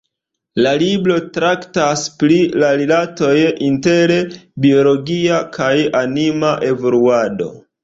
[0.63, 3.35] La libro traktas pri la rilatoj
[3.67, 4.15] inter
[4.67, 5.71] biologia kaj
[6.03, 7.55] anima evoluado.